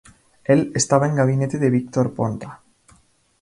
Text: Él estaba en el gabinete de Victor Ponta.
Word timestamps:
Él 0.45 0.71
estaba 0.73 1.05
en 1.05 1.11
el 1.11 1.17
gabinete 1.19 1.59
de 1.59 1.69
Victor 1.69 2.15
Ponta. 2.15 2.61